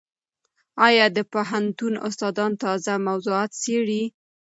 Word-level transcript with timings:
ایا 0.87 1.05
د 1.15 1.17
پوهنتون 1.33 1.93
استادان 2.07 2.51
تازه 2.63 2.93
موضوعات 3.07 3.51
څېړي؟ 3.63 4.03